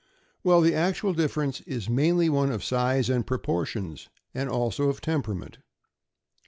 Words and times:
Well, 0.43 0.61
the 0.61 0.73
actual 0.73 1.13
difference 1.13 1.61
is 1.67 1.87
mainly 1.87 2.27
one 2.27 2.51
of 2.51 2.63
size 2.63 3.07
and 3.07 3.23
proportions, 3.23 4.09
and 4.33 4.49
also 4.49 4.89
of 4.89 4.99
temperament. 4.99 5.59